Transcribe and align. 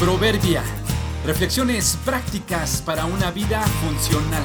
Proverbia. 0.00 0.62
Reflexiones 1.26 1.98
prácticas 2.04 2.80
para 2.82 3.04
una 3.04 3.32
vida 3.32 3.60
funcional. 3.62 4.44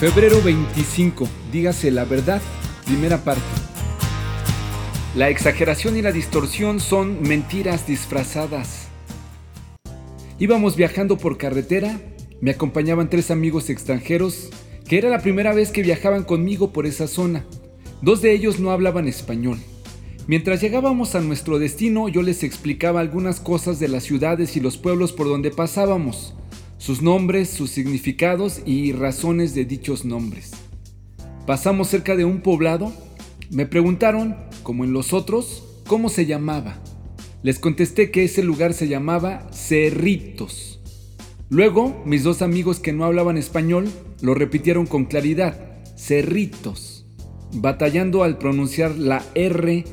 Febrero 0.00 0.40
25. 0.40 1.28
Dígase 1.52 1.90
la 1.90 2.06
verdad. 2.06 2.40
Primera 2.86 3.18
parte. 3.18 3.44
La 5.14 5.28
exageración 5.28 5.98
y 5.98 6.02
la 6.02 6.10
distorsión 6.10 6.80
son 6.80 7.20
mentiras 7.20 7.86
disfrazadas. 7.86 8.88
Íbamos 10.38 10.74
viajando 10.74 11.18
por 11.18 11.36
carretera, 11.36 12.00
me 12.40 12.52
acompañaban 12.52 13.10
tres 13.10 13.30
amigos 13.30 13.68
extranjeros 13.68 14.48
que 14.88 14.96
era 14.96 15.10
la 15.10 15.20
primera 15.20 15.52
vez 15.52 15.70
que 15.70 15.82
viajaban 15.82 16.24
conmigo 16.24 16.72
por 16.72 16.86
esa 16.86 17.08
zona. 17.08 17.44
Dos 18.00 18.22
de 18.22 18.32
ellos 18.32 18.58
no 18.58 18.70
hablaban 18.70 19.06
español. 19.06 19.58
Mientras 20.28 20.60
llegábamos 20.60 21.14
a 21.14 21.20
nuestro 21.20 21.60
destino, 21.60 22.08
yo 22.08 22.20
les 22.20 22.42
explicaba 22.42 22.98
algunas 22.98 23.38
cosas 23.38 23.78
de 23.78 23.86
las 23.86 24.02
ciudades 24.02 24.56
y 24.56 24.60
los 24.60 24.76
pueblos 24.76 25.12
por 25.12 25.28
donde 25.28 25.52
pasábamos, 25.52 26.34
sus 26.78 27.00
nombres, 27.00 27.48
sus 27.48 27.70
significados 27.70 28.60
y 28.66 28.90
razones 28.90 29.54
de 29.54 29.64
dichos 29.64 30.04
nombres. 30.04 30.50
Pasamos 31.46 31.86
cerca 31.86 32.16
de 32.16 32.24
un 32.24 32.40
poblado, 32.40 32.92
me 33.50 33.66
preguntaron, 33.66 34.36
como 34.64 34.82
en 34.82 34.92
los 34.92 35.12
otros, 35.12 35.62
cómo 35.86 36.08
se 36.08 36.26
llamaba. 36.26 36.82
Les 37.44 37.60
contesté 37.60 38.10
que 38.10 38.24
ese 38.24 38.42
lugar 38.42 38.74
se 38.74 38.88
llamaba 38.88 39.46
Cerritos. 39.52 40.80
Luego, 41.50 42.02
mis 42.04 42.24
dos 42.24 42.42
amigos 42.42 42.80
que 42.80 42.92
no 42.92 43.04
hablaban 43.04 43.36
español 43.36 43.88
lo 44.22 44.34
repitieron 44.34 44.86
con 44.86 45.04
claridad, 45.04 45.84
Cerritos, 45.96 47.06
batallando 47.54 48.24
al 48.24 48.38
pronunciar 48.38 48.96
la 48.96 49.24
R 49.36 49.84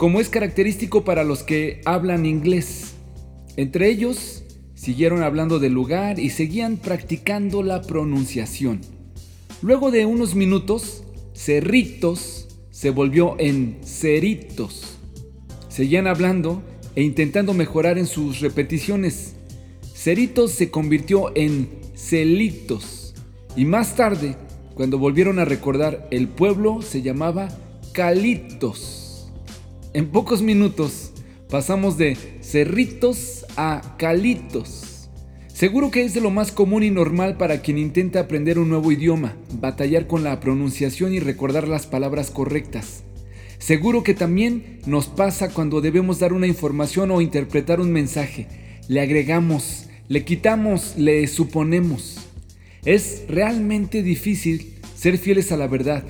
como 0.00 0.18
es 0.18 0.30
característico 0.30 1.04
para 1.04 1.24
los 1.24 1.42
que 1.42 1.82
hablan 1.84 2.24
inglés. 2.24 2.94
Entre 3.58 3.90
ellos, 3.90 4.44
siguieron 4.74 5.22
hablando 5.22 5.58
del 5.58 5.74
lugar 5.74 6.18
y 6.18 6.30
seguían 6.30 6.78
practicando 6.78 7.62
la 7.62 7.82
pronunciación. 7.82 8.80
Luego 9.60 9.90
de 9.90 10.06
unos 10.06 10.34
minutos, 10.34 11.04
Cerritos 11.34 12.48
se 12.70 12.88
volvió 12.88 13.36
en 13.38 13.76
Ceritos. 13.84 14.96
Seguían 15.68 16.06
hablando 16.06 16.62
e 16.94 17.02
intentando 17.02 17.52
mejorar 17.52 17.98
en 17.98 18.06
sus 18.06 18.40
repeticiones. 18.40 19.34
Ceritos 19.92 20.52
se 20.52 20.70
convirtió 20.70 21.30
en 21.36 21.68
Celitos. 21.94 23.14
Y 23.54 23.66
más 23.66 23.96
tarde, 23.96 24.34
cuando 24.74 24.96
volvieron 24.96 25.38
a 25.38 25.44
recordar, 25.44 26.08
el 26.10 26.26
pueblo 26.26 26.80
se 26.80 27.02
llamaba 27.02 27.50
Calitos. 27.92 29.09
En 29.92 30.06
pocos 30.06 30.40
minutos 30.40 31.10
pasamos 31.48 31.98
de 31.98 32.16
cerritos 32.42 33.44
a 33.56 33.96
calitos. 33.98 35.08
Seguro 35.48 35.90
que 35.90 36.04
es 36.04 36.14
de 36.14 36.20
lo 36.20 36.30
más 36.30 36.52
común 36.52 36.84
y 36.84 36.90
normal 36.92 37.36
para 37.36 37.60
quien 37.60 37.76
intenta 37.76 38.20
aprender 38.20 38.60
un 38.60 38.68
nuevo 38.68 38.92
idioma, 38.92 39.36
batallar 39.54 40.06
con 40.06 40.22
la 40.22 40.38
pronunciación 40.38 41.12
y 41.12 41.18
recordar 41.18 41.66
las 41.66 41.86
palabras 41.86 42.30
correctas. 42.30 43.02
Seguro 43.58 44.04
que 44.04 44.14
también 44.14 44.78
nos 44.86 45.08
pasa 45.08 45.50
cuando 45.50 45.80
debemos 45.80 46.20
dar 46.20 46.34
una 46.34 46.46
información 46.46 47.10
o 47.10 47.20
interpretar 47.20 47.80
un 47.80 47.90
mensaje. 47.90 48.46
Le 48.86 49.00
agregamos, 49.00 49.86
le 50.06 50.24
quitamos, 50.24 50.94
le 50.98 51.26
suponemos. 51.26 52.28
Es 52.84 53.24
realmente 53.28 54.04
difícil 54.04 54.74
ser 54.94 55.18
fieles 55.18 55.50
a 55.50 55.56
la 55.56 55.66
verdad. 55.66 56.04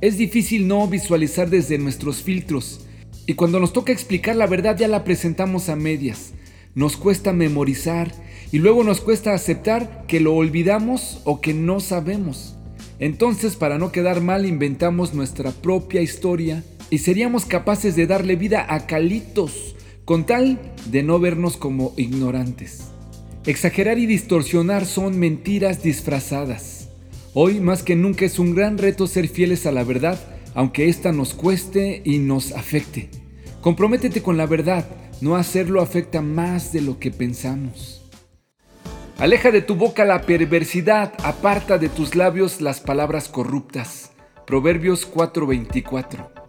Es 0.00 0.16
difícil 0.16 0.66
no 0.66 0.88
visualizar 0.88 1.50
desde 1.50 1.76
nuestros 1.76 2.22
filtros 2.22 2.86
y 3.30 3.34
cuando 3.34 3.60
nos 3.60 3.72
toca 3.72 3.92
explicar 3.92 4.34
la 4.34 4.48
verdad 4.48 4.76
ya 4.76 4.88
la 4.88 5.04
presentamos 5.04 5.68
a 5.68 5.76
medias. 5.76 6.32
Nos 6.74 6.96
cuesta 6.96 7.32
memorizar 7.32 8.12
y 8.50 8.58
luego 8.58 8.82
nos 8.82 9.00
cuesta 9.00 9.34
aceptar 9.34 10.04
que 10.08 10.18
lo 10.18 10.34
olvidamos 10.34 11.20
o 11.22 11.40
que 11.40 11.54
no 11.54 11.78
sabemos. 11.78 12.56
Entonces, 12.98 13.54
para 13.54 13.78
no 13.78 13.92
quedar 13.92 14.20
mal, 14.20 14.46
inventamos 14.46 15.14
nuestra 15.14 15.52
propia 15.52 16.02
historia 16.02 16.64
y 16.90 16.98
seríamos 16.98 17.44
capaces 17.44 17.94
de 17.94 18.08
darle 18.08 18.34
vida 18.34 18.66
a 18.68 18.88
calitos 18.88 19.76
con 20.04 20.26
tal 20.26 20.58
de 20.86 21.04
no 21.04 21.20
vernos 21.20 21.56
como 21.56 21.94
ignorantes. 21.96 22.88
Exagerar 23.46 24.00
y 24.00 24.06
distorsionar 24.06 24.86
son 24.86 25.20
mentiras 25.20 25.84
disfrazadas. 25.84 26.88
Hoy 27.34 27.60
más 27.60 27.84
que 27.84 27.94
nunca 27.94 28.24
es 28.24 28.40
un 28.40 28.56
gran 28.56 28.76
reto 28.76 29.06
ser 29.06 29.28
fieles 29.28 29.66
a 29.66 29.70
la 29.70 29.84
verdad, 29.84 30.18
aunque 30.56 30.88
ésta 30.88 31.12
nos 31.12 31.32
cueste 31.32 32.02
y 32.04 32.18
nos 32.18 32.50
afecte. 32.50 33.19
Comprométete 33.60 34.22
con 34.22 34.38
la 34.38 34.46
verdad, 34.46 34.86
no 35.20 35.36
hacerlo 35.36 35.82
afecta 35.82 36.22
más 36.22 36.72
de 36.72 36.80
lo 36.80 36.98
que 36.98 37.10
pensamos. 37.10 38.10
Aleja 39.18 39.50
de 39.50 39.60
tu 39.60 39.74
boca 39.74 40.06
la 40.06 40.22
perversidad, 40.22 41.12
aparta 41.22 41.76
de 41.76 41.90
tus 41.90 42.14
labios 42.14 42.62
las 42.62 42.80
palabras 42.80 43.28
corruptas. 43.28 44.12
Proverbios 44.46 45.06
4:24 45.06 46.39